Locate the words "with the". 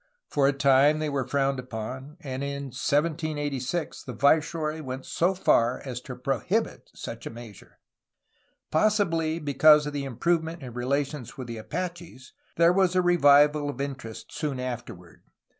11.37-11.57